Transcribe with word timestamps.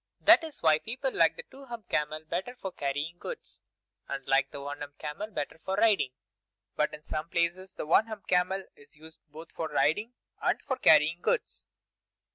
That 0.21 0.43
is 0.43 0.63
why 0.63 0.79
people 0.79 1.11
like 1.13 1.35
the 1.35 1.43
Two 1.51 1.65
Humps 1.65 1.87
camel 1.87 2.23
better 2.27 2.55
for 2.55 2.71
carrying 2.71 3.19
goods, 3.19 3.59
and 4.07 4.25
like 4.25 4.49
the 4.49 4.59
One 4.59 4.79
Hump 4.79 4.97
camel 4.97 5.27
better 5.29 5.59
for 5.59 5.75
riding. 5.75 6.09
But 6.75 6.91
in 6.95 7.03
some 7.03 7.29
places 7.29 7.75
the 7.75 7.85
One 7.85 8.07
Hump 8.07 8.25
camel 8.25 8.63
is 8.75 8.95
used 8.97 9.19
both 9.29 9.51
for 9.51 9.67
riding 9.67 10.13
and 10.41 10.59
for 10.63 10.77
carrying 10.77 11.21
goods. 11.21 11.67